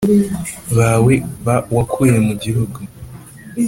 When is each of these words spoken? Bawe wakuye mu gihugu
Bawe 0.77 1.13
wakuye 1.75 2.17
mu 2.27 2.33
gihugu 2.43 2.77